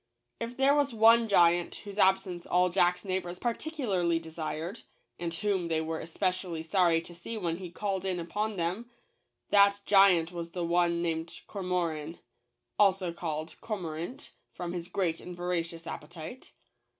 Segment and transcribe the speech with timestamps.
[0.39, 4.81] If there was one giant whose absence all Jack's neighbors particularly de sired,
[5.19, 8.89] and whom they were especially sorry to see when he called in upon them,
[9.51, 12.17] that giant was the one named Cormoran
[12.79, 16.53] (also called Cormorant from his great and voracious appetite.)